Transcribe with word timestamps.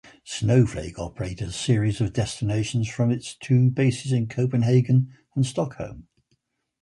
Snowflake 0.23 0.97
operated 0.97 1.49
a 1.49 1.51
series 1.51 2.01
of 2.01 2.11
destinations 2.11 2.89
from 2.89 3.11
its 3.11 3.35
two 3.35 3.69
bases 3.69 4.11
in 4.11 4.27
Copenhagen 4.27 5.15
and 5.35 5.45
Stockholm. 5.45 6.07